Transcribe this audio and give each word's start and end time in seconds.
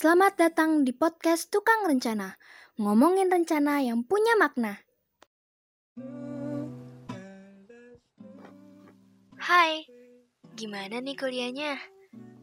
Selamat 0.00 0.32
datang 0.32 0.80
di 0.88 0.96
podcast 0.96 1.52
Tukang 1.52 1.84
Rencana, 1.84 2.40
ngomongin 2.80 3.28
rencana 3.28 3.84
yang 3.84 4.00
punya 4.00 4.32
makna. 4.32 4.80
Hai, 9.36 9.84
gimana 10.56 11.04
nih 11.04 11.20
kuliahnya? 11.20 11.76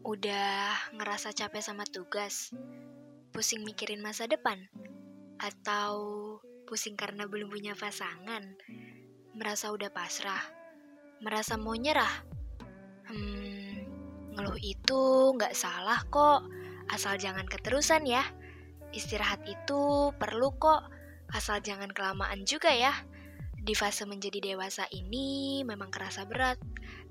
Udah 0.06 0.70
ngerasa 1.02 1.34
capek 1.34 1.58
sama 1.58 1.82
tugas? 1.82 2.54
Pusing 3.34 3.66
mikirin 3.66 4.06
masa 4.06 4.30
depan? 4.30 4.62
Atau 5.42 6.38
pusing 6.62 6.94
karena 6.94 7.26
belum 7.26 7.50
punya 7.50 7.74
pasangan? 7.74 8.54
Merasa 9.34 9.74
udah 9.74 9.90
pasrah? 9.90 10.46
Merasa 11.26 11.58
mau 11.58 11.74
nyerah? 11.74 12.22
Hmm, 13.10 13.82
ngeluh 14.38 14.62
itu 14.62 15.34
nggak 15.34 15.58
salah 15.58 15.98
kok 16.06 16.67
Asal 16.88 17.20
jangan 17.20 17.44
keterusan 17.44 18.08
ya. 18.08 18.24
Istirahat 18.92 19.44
itu 19.44 20.12
perlu 20.16 20.56
kok, 20.56 20.88
asal 21.36 21.60
jangan 21.60 21.92
kelamaan 21.92 22.48
juga 22.48 22.72
ya. 22.72 22.92
Di 23.60 23.76
fase 23.76 24.08
menjadi 24.08 24.40
dewasa 24.40 24.88
ini 24.96 25.60
memang 25.60 25.92
kerasa 25.92 26.24
berat. 26.24 26.56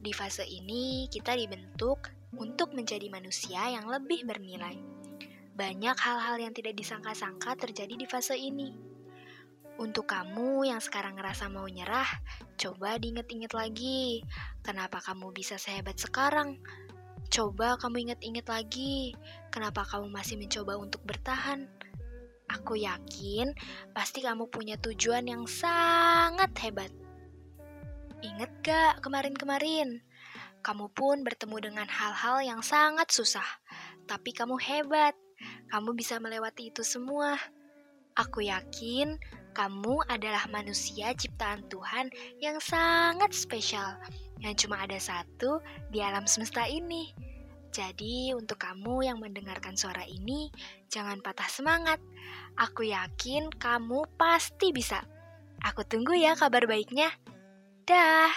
Di 0.02 0.10
fase 0.10 0.42
ini 0.42 1.06
kita 1.14 1.38
dibentuk 1.38 2.10
untuk 2.34 2.74
menjadi 2.74 3.06
manusia 3.14 3.70
yang 3.70 3.86
lebih 3.86 4.26
bernilai. 4.26 4.74
Banyak 5.54 5.98
hal-hal 5.98 6.38
yang 6.42 6.54
tidak 6.54 6.74
disangka-sangka 6.78 7.58
terjadi 7.58 7.94
di 7.94 8.06
fase 8.10 8.34
ini. 8.38 8.74
Untuk 9.78 10.10
kamu 10.10 10.66
yang 10.66 10.82
sekarang 10.82 11.22
ngerasa 11.22 11.54
mau 11.54 11.70
nyerah, 11.70 12.10
coba 12.58 12.98
diinget-inget 12.98 13.54
lagi. 13.54 14.26
Kenapa 14.66 14.98
kamu 14.98 15.30
bisa 15.30 15.62
sehebat 15.62 16.02
sekarang? 16.02 16.58
Coba 17.38 17.78
kamu 17.78 18.10
ingat-ingat 18.10 18.50
lagi, 18.50 19.14
kenapa 19.54 19.86
kamu 19.86 20.10
masih 20.10 20.42
mencoba 20.42 20.74
untuk 20.74 21.06
bertahan? 21.06 21.70
Aku 22.50 22.74
yakin 22.74 23.54
pasti 23.94 24.26
kamu 24.26 24.50
punya 24.50 24.74
tujuan 24.82 25.22
yang 25.30 25.46
sangat 25.46 26.50
hebat. 26.66 26.90
Ingat 28.26 28.50
gak 28.66 29.06
kemarin-kemarin? 29.06 30.02
Kamu 30.66 30.90
pun 30.98 31.22
bertemu 31.22 31.70
dengan 31.70 31.86
hal-hal 31.86 32.42
yang 32.42 32.66
sangat 32.66 33.14
susah, 33.14 33.46
tapi 34.10 34.34
kamu 34.34 34.58
hebat. 34.58 35.14
Kamu 35.70 35.94
bisa 35.94 36.18
melewati 36.18 36.74
itu 36.74 36.82
semua. 36.82 37.38
Aku 38.18 38.42
yakin 38.42 39.14
kamu 39.54 40.02
adalah 40.10 40.50
manusia 40.50 41.14
ciptaan 41.14 41.70
Tuhan 41.70 42.10
yang 42.42 42.58
sangat 42.58 43.30
spesial 43.30 43.94
yang 44.42 44.54
cuma 44.54 44.86
ada 44.86 44.98
satu 45.02 45.62
di 45.90 46.02
alam 46.02 46.26
semesta 46.30 46.66
ini. 46.70 47.27
Jadi, 47.72 48.34
untuk 48.34 48.58
kamu 48.58 49.06
yang 49.06 49.18
mendengarkan 49.22 49.78
suara 49.78 50.04
ini, 50.08 50.50
jangan 50.90 51.22
patah 51.22 51.50
semangat. 51.52 52.02
Aku 52.58 52.88
yakin 52.88 53.54
kamu 53.54 54.08
pasti 54.18 54.74
bisa. 54.74 55.04
Aku 55.62 55.86
tunggu 55.86 56.18
ya 56.18 56.34
kabar 56.34 56.66
baiknya. 56.66 57.12
Dah. 57.86 58.34